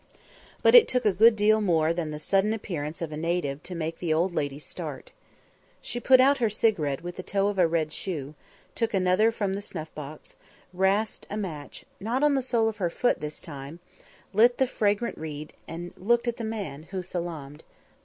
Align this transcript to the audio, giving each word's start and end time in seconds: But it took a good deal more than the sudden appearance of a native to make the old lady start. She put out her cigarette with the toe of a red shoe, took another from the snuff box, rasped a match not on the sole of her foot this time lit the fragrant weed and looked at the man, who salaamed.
But 0.63 0.73
it 0.73 0.87
took 0.87 1.05
a 1.05 1.13
good 1.13 1.35
deal 1.35 1.61
more 1.61 1.93
than 1.93 2.09
the 2.09 2.17
sudden 2.17 2.53
appearance 2.53 3.03
of 3.03 3.11
a 3.11 3.15
native 3.17 3.61
to 3.61 3.75
make 3.75 3.99
the 3.99 4.11
old 4.11 4.33
lady 4.33 4.57
start. 4.57 5.11
She 5.79 5.99
put 5.99 6.19
out 6.19 6.39
her 6.39 6.49
cigarette 6.49 7.03
with 7.03 7.17
the 7.17 7.21
toe 7.21 7.49
of 7.49 7.59
a 7.59 7.67
red 7.67 7.93
shoe, 7.93 8.33
took 8.73 8.95
another 8.95 9.31
from 9.31 9.53
the 9.53 9.61
snuff 9.61 9.93
box, 9.93 10.33
rasped 10.73 11.27
a 11.29 11.37
match 11.37 11.85
not 11.99 12.23
on 12.23 12.33
the 12.33 12.41
sole 12.41 12.67
of 12.67 12.77
her 12.77 12.89
foot 12.89 13.19
this 13.21 13.39
time 13.41 13.79
lit 14.33 14.57
the 14.57 14.65
fragrant 14.65 15.19
weed 15.19 15.53
and 15.67 15.95
looked 15.95 16.27
at 16.27 16.37
the 16.37 16.43
man, 16.43 16.87
who 16.89 17.03
salaamed. 17.03 17.63